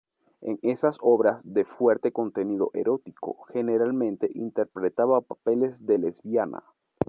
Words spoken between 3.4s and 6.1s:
generalmente interpretaba papeles de